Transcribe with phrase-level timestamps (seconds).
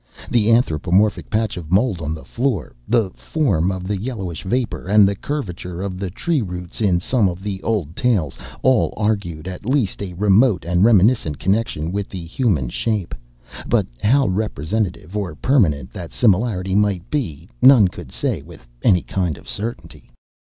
[0.31, 5.07] The anthropomorphic patch of mold on the floor, the form of the yellowish vapor, and
[5.07, 9.63] the curvature of the tree roots in some of the old tales, all argued at
[9.69, 13.13] least a remote and reminiscent connection with the human shape;
[13.69, 19.37] but how representative or permanent that similarity might be, none could say with any kind
[19.37, 20.09] of certainty.